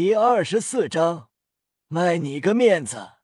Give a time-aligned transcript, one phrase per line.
[0.00, 1.28] 第二十四章，
[1.88, 3.14] 卖你个面子。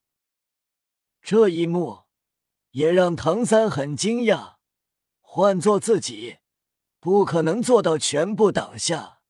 [1.22, 2.06] 这一幕
[2.72, 4.56] 也让唐三很惊讶，
[5.20, 6.38] 换做自己，
[6.98, 9.20] 不可能做到全部挡下，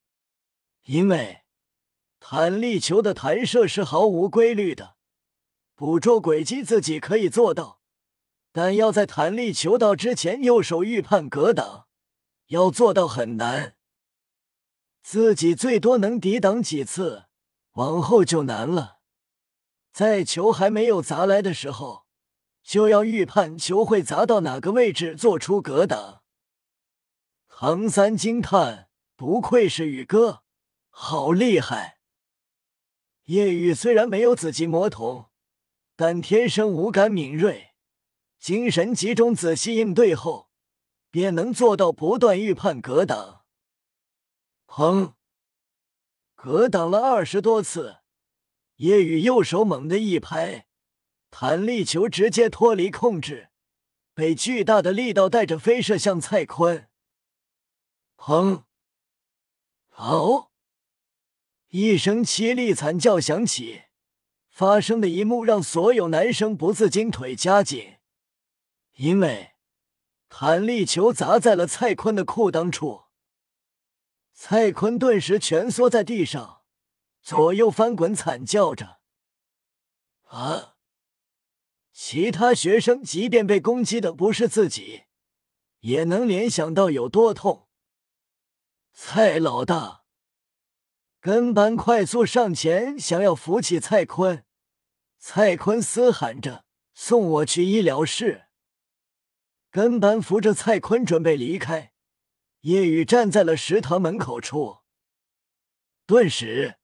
[0.85, 1.43] 因为
[2.19, 4.97] 弹力球的弹射是毫无规律的，
[5.75, 7.83] 捕捉轨迹自己可以做到，
[8.53, 11.89] 但要在弹力球到之前右手预判格挡，
[12.47, 13.77] 要做到很难。
[15.03, 17.24] 自己最多能抵挡几次。
[17.75, 18.99] 往后就难了，
[19.93, 22.07] 在球还没有砸来的时候，
[22.63, 26.23] 就要预判球会砸到哪个位置，做出格挡。
[27.49, 30.43] 唐三惊叹：“不愧是宇哥，
[30.89, 31.99] 好厉害！”
[33.27, 35.27] 叶雨虽然没有紫极魔瞳，
[35.97, 37.75] 但天生五感敏锐，
[38.39, 40.49] 精神集中，仔细应对后，
[41.11, 43.45] 便能做到不断预判格挡。
[44.67, 45.15] 砰！
[46.45, 48.01] 格挡了二十多次，
[48.77, 50.67] 叶雨右手猛地一拍，
[51.31, 53.49] 弹力球直接脱离控制，
[54.13, 56.87] 被巨大的力道带着飞射向蔡坤。
[58.19, 58.65] 砰！
[59.97, 60.51] 哦！
[61.71, 63.85] 一声凄厉惨叫响起，
[64.51, 67.95] 发生的一幕让所有男生不自禁腿夹紧，
[68.97, 69.53] 因为
[70.29, 73.04] 弹力球砸在了蔡坤的裤裆处。
[74.37, 76.63] 蔡坤顿时蜷缩在地上，
[77.23, 78.99] 左右翻滚，惨叫着
[80.29, 80.75] ：“啊！”
[81.95, 85.05] 其他学生即便被攻击的不是自己，
[85.81, 87.69] 也能联想到有多痛。
[88.93, 90.03] 蔡老大，
[91.21, 94.45] 跟班快速上前，想要扶起蔡坤。
[95.17, 98.47] 蔡坤嘶喊着：“送我去医疗室！”
[99.71, 101.94] 跟班扶着蔡坤准备离开。
[102.65, 104.79] 叶雨站在了食堂门口处，
[106.07, 106.79] 顿时，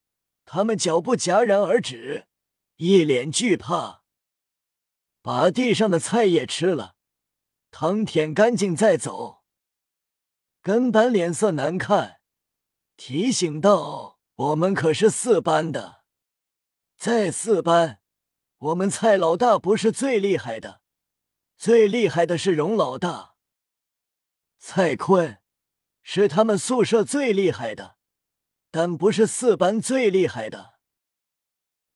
[0.44, 2.26] 他们脚步戛然而止，
[2.76, 4.02] 一脸惧怕。
[5.22, 6.96] 把地上的菜叶吃了，
[7.70, 9.42] 汤舔干净再走。
[10.60, 12.20] 根本脸色难看，
[12.98, 16.04] 提醒道：“我们可是四班的，
[16.98, 18.02] 在四班，
[18.58, 20.82] 我们蔡老大不是最厉害的，
[21.56, 23.36] 最厉害的是荣老大，
[24.58, 25.38] 蔡坤。”
[26.02, 27.96] 是他们宿舍最厉害的，
[28.70, 30.74] 但不是四班最厉害的。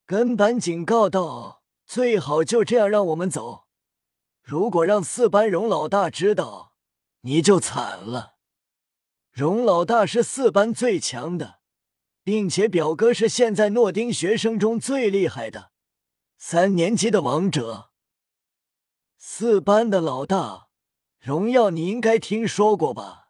[0.07, 3.67] 跟班警告道：“最好就这样让我们走，
[4.43, 6.75] 如果让四班荣老大知道，
[7.23, 8.35] 你就惨了。
[9.33, 11.61] 荣老大是四班最强的，
[12.23, 15.73] 并且表哥是现在诺丁学生中最厉害的，
[16.37, 17.91] 三年级的王者。
[19.17, 20.69] 四班的老大，
[21.19, 23.23] 荣耀你应该听说过吧？”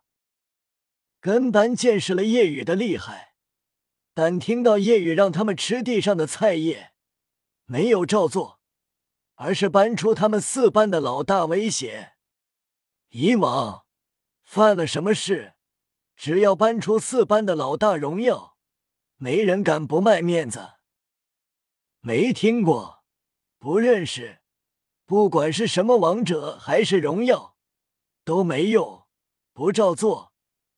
[1.25, 3.33] 跟班见识了叶雨的厉害，
[4.13, 6.93] 但听到叶雨让他们吃地上的菜叶，
[7.65, 8.61] 没有照做，
[9.37, 12.13] 而是搬出他们四班的老大威胁。
[13.09, 13.87] 以往
[14.43, 15.55] 犯了什么事，
[16.15, 18.59] 只要搬出四班的老大荣耀，
[19.17, 20.75] 没人敢不卖面子。
[22.01, 23.03] 没听过，
[23.59, 24.41] 不认识，
[25.07, 27.57] 不管是什么王者还是荣耀，
[28.27, 29.07] 都没用，
[29.55, 30.34] 不照做。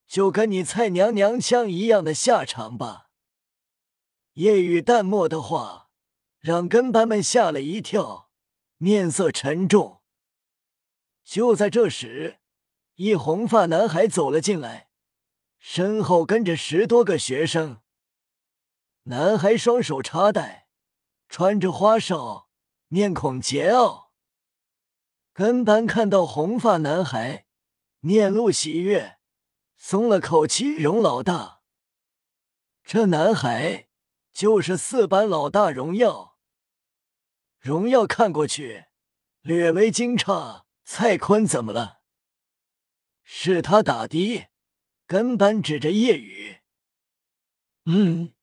[0.06, 3.10] 就跟你蔡娘娘腔一样的下场吧。
[4.34, 5.90] 夜雨淡漠的话
[6.40, 8.30] 让跟班们吓了一跳，
[8.76, 10.02] 面色沉重。
[11.24, 12.38] 就在这时，
[12.94, 14.90] 一红发男孩走了进来，
[15.58, 17.80] 身后跟着十多个学生。
[19.04, 20.68] 男孩双手插袋，
[21.28, 22.48] 穿着花哨，
[22.88, 24.06] 面孔桀骜。
[25.32, 27.46] 跟班看到红发男孩，
[28.00, 29.15] 面露喜悦。
[29.76, 31.60] 松了口气，荣老大，
[32.82, 33.88] 这男孩
[34.32, 36.38] 就是四班老大荣耀。
[37.58, 38.86] 荣耀看过去，
[39.42, 42.00] 略微惊诧：“蔡坤怎么了？”
[43.22, 44.46] 是他打的，
[45.06, 46.60] 跟班指着叶雨。
[47.84, 48.34] 嗯，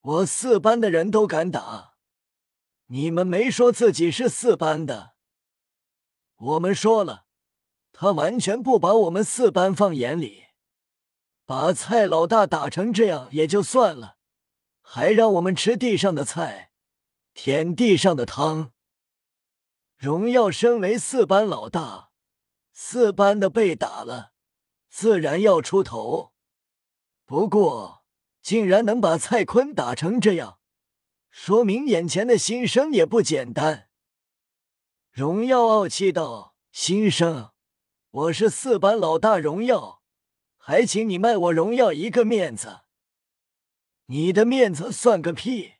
[0.00, 1.96] 我四班的人都敢打，
[2.86, 5.14] 你们没说自己是四班的，
[6.36, 7.26] 我们说了，
[7.92, 10.43] 他完全不把我们四班放眼里。
[11.46, 14.16] 把蔡老大打成这样也就算了，
[14.80, 16.72] 还让我们吃地上的菜，
[17.34, 18.72] 舔地上的汤。
[19.96, 22.10] 荣耀身为四班老大，
[22.72, 24.32] 四班的被打了，
[24.88, 26.32] 自然要出头。
[27.26, 28.04] 不过，
[28.42, 30.58] 竟然能把蔡坤打成这样，
[31.30, 33.88] 说明眼前的新生也不简单。
[35.10, 37.52] 荣耀傲气道：“新生，
[38.10, 40.02] 我是四班老大荣耀。”
[40.66, 42.80] 还请你卖我荣耀一个面子！
[44.06, 45.74] 你的面子算个屁！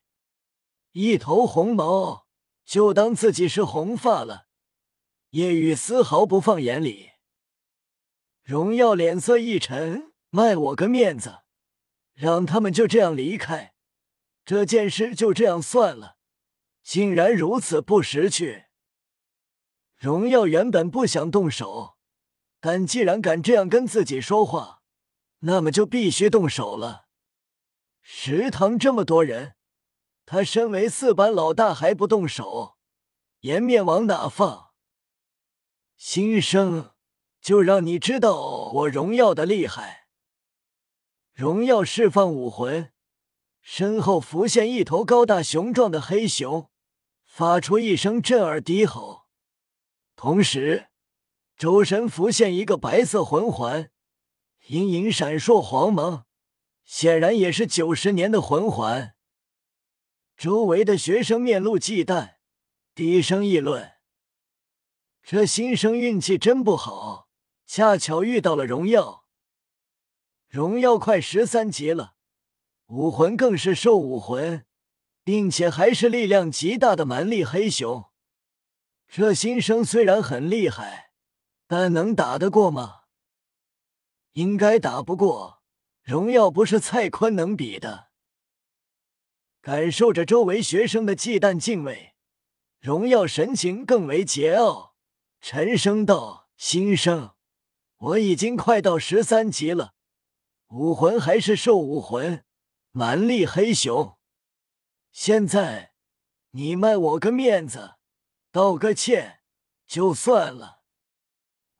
[0.93, 2.27] 一头红毛
[2.67, 4.47] 就当自己是红发了。
[5.31, 7.13] 叶雨丝毫不放眼里。
[8.43, 11.39] 荣耀脸色一沉，卖我个面子，
[12.13, 13.73] 让他们就这样离开，
[14.45, 16.19] 这件事就这样算了。
[16.83, 18.67] 竟然如此不识趣！
[19.97, 21.94] 荣耀原本不想动手，
[22.67, 24.81] 但既然敢这样跟自己说话，
[25.41, 27.09] 那么就必须动手了。
[28.01, 29.55] 食堂这么多人，
[30.25, 32.79] 他身为四班老大还不动手，
[33.41, 34.71] 颜面往哪放？
[35.99, 36.93] 新生，
[37.39, 38.35] 就让你知道
[38.73, 40.07] 我荣耀的厉害！
[41.35, 42.95] 荣耀释放武魂，
[43.61, 46.71] 身后浮现一头高大雄壮的黑熊。
[47.27, 49.27] 发出一声震耳低吼，
[50.17, 50.89] 同时
[51.57, 53.91] 周身浮现一个白色魂环，
[54.67, 56.27] 隐隐闪烁黄芒，
[56.85, 59.15] 显然也是九十年的魂环。
[60.37, 62.37] 周围的学生面露忌惮，
[62.95, 63.93] 低声议论
[65.23, 67.29] ：“这新生运气真不好，
[67.67, 69.25] 恰巧遇到了荣耀。
[70.49, 72.15] 荣耀快十三级了，
[72.87, 74.67] 武魂更是兽武魂。”
[75.27, 78.11] 并且还是力量极大的蛮力黑熊，
[79.09, 81.13] 这新生虽然很厉害，
[81.67, 83.03] 但能打得过吗？
[84.33, 85.63] 应该打不过。
[86.03, 88.11] 荣耀不是蔡坤能比的。
[89.63, 92.15] 感受着周围学生的忌惮敬畏，
[92.79, 94.91] 荣耀神情更为桀骜，
[95.41, 97.35] 沉声道：“新生，
[97.97, 99.95] 我已经快到十三级了，
[100.69, 102.45] 武魂还是兽武魂，
[102.91, 104.19] 蛮力黑熊。”
[105.11, 105.95] 现在
[106.51, 107.95] 你卖我个面子，
[108.53, 109.41] 道个歉
[109.87, 110.83] 就算了，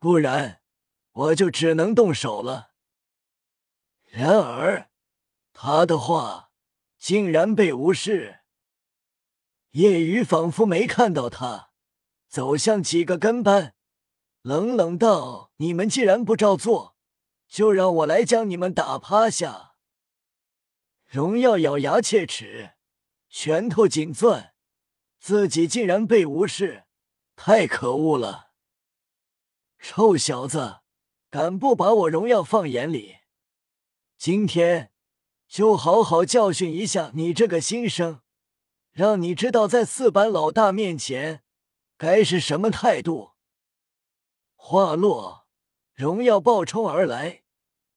[0.05, 0.61] 不然
[1.13, 2.73] 我就只能动手了。
[4.03, 4.91] 然而
[5.51, 6.51] 他的话
[6.99, 8.41] 竟然被无视。
[9.71, 11.71] 叶雨仿佛没看到他，
[12.27, 13.73] 走向几个跟班，
[14.43, 16.95] 冷冷道：“你们既然不照做，
[17.47, 19.73] 就让我来将你们打趴下。”
[21.09, 22.73] 荣耀咬牙切齿。
[23.27, 24.53] 拳头紧攥，
[25.19, 26.83] 自己竟然被无视，
[27.35, 28.44] 太可恶了！
[29.87, 30.79] 臭小子，
[31.29, 33.17] 敢不把我荣耀放眼里？
[34.17, 34.91] 今天
[35.47, 38.21] 就好好教训一下你这个新生，
[38.91, 41.43] 让你知道在四班老大面前
[41.97, 43.33] 该是什么态度。
[44.55, 45.45] 话落，
[45.93, 47.43] 荣耀暴冲而来，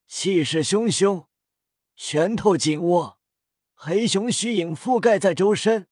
[0.06, 1.29] 气势汹汹，
[1.96, 3.19] 拳头紧握。
[3.73, 5.88] 黑熊虚影覆盖在周身，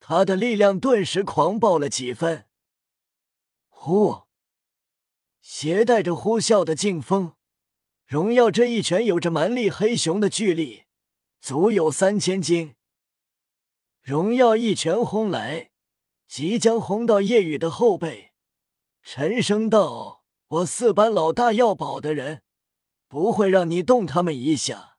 [0.00, 2.48] 他的力量顿时狂暴了几分。
[3.68, 4.27] 呼，
[5.50, 7.32] 携带着呼啸的劲风，
[8.04, 10.84] 荣耀这一拳有着蛮力黑熊的巨力，
[11.40, 12.74] 足有三千斤。
[14.02, 15.70] 荣耀一拳轰来，
[16.26, 18.34] 即将轰到叶雨的后背，
[19.02, 22.42] 沉声道：“我四班老大要保的人，
[23.08, 24.98] 不会让你动他们一下。”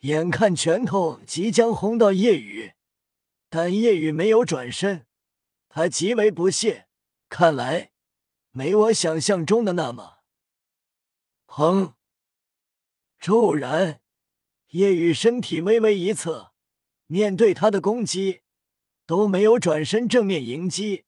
[0.00, 2.74] 眼看拳头即将轰到叶雨，
[3.48, 5.06] 但叶雨没有转身，
[5.70, 6.88] 他极为不屑。
[7.30, 7.90] 看来
[8.56, 10.18] 没我想象中的那么……
[11.48, 11.94] 砰！
[13.18, 14.00] 骤然，
[14.68, 16.52] 叶雨身体微微一侧，
[17.06, 18.42] 面对他的攻击
[19.06, 21.04] 都没有转身正面迎击，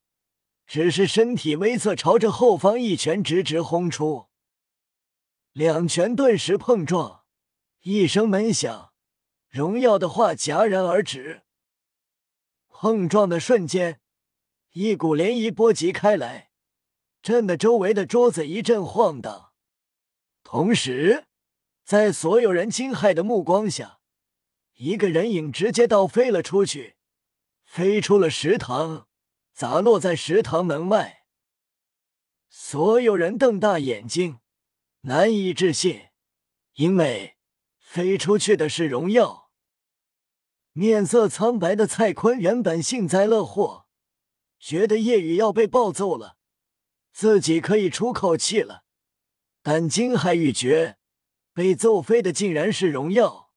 [0.67, 4.27] 只是身体微侧，朝着后方一拳直直轰出。
[5.53, 7.25] 两拳顿时碰撞。
[7.83, 8.93] 一声闷响，
[9.49, 11.43] 荣耀的话戛然而止。
[12.67, 14.01] 碰撞的瞬间，
[14.73, 16.51] 一股涟漪波及开来，
[17.27, 19.51] 震得周围的桌子一阵晃荡。
[20.45, 21.25] 同时，
[21.83, 23.99] 在所有人惊骇的目光下，
[24.75, 26.95] 一个人影直接倒飞了出去，
[27.65, 29.09] 飞出了食堂，
[29.53, 31.25] 砸落在食堂门外。
[32.49, 34.39] 所有人瞪大眼睛，
[35.01, 36.11] 难以置信，
[36.75, 37.35] 因为。
[37.81, 39.51] 飞出去的是荣耀。
[40.73, 43.89] 面色苍白的蔡坤原本幸灾乐祸，
[44.61, 46.36] 觉得叶雨要被暴揍了，
[47.17, 48.85] 自己可以出口气了。
[49.63, 50.99] 但惊骇欲绝，
[51.55, 53.51] 被揍飞的竟然是荣耀。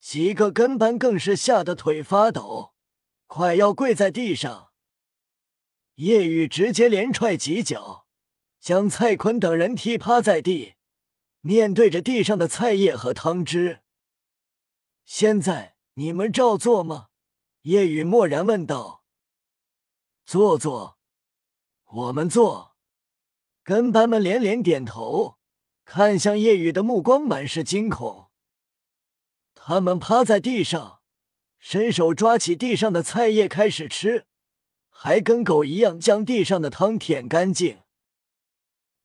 [0.00, 2.74] 几个跟班更是吓得腿发抖，
[3.28, 4.72] 快要跪在地上。
[5.94, 8.08] 叶雨直接连踹几脚，
[8.58, 10.74] 将蔡坤等人踢趴在地。
[11.42, 13.82] 面对着地上的菜叶和汤汁，
[15.04, 17.10] 现在你们照做吗？
[17.62, 19.04] 叶雨默然问道。
[20.24, 20.98] 做做，
[21.92, 22.76] 我们做。
[23.62, 25.36] 跟班们连连点头，
[25.84, 28.30] 看向夜雨的目光满是惊恐。
[29.54, 31.00] 他们趴在地上，
[31.58, 34.26] 伸手抓起地上的菜叶开始吃，
[34.88, 37.82] 还跟狗一样将地上的汤舔干净。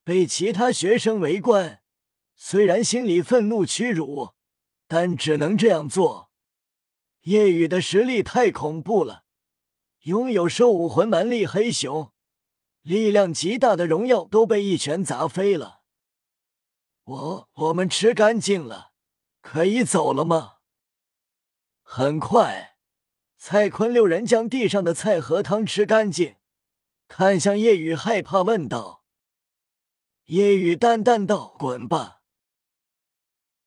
[0.03, 1.81] 被其他学生围观，
[2.35, 4.29] 虽然心里愤怒屈辱，
[4.87, 6.31] 但只能这样做。
[7.23, 9.25] 夜雨的实力太恐怖了，
[10.03, 12.13] 拥有兽武魂蛮力黑熊，
[12.87, 15.81] 力量极大的荣耀都被一拳砸飞了。
[17.03, 18.93] 我我们吃干净了，
[19.41, 20.59] 可以走了吗？
[21.83, 22.77] 很快，
[23.37, 26.37] 蔡坤六人将地上的菜和汤吃干净，
[27.09, 29.03] 看向叶雨，害怕问道。
[30.27, 32.16] 叶雨淡淡道：“滚吧。”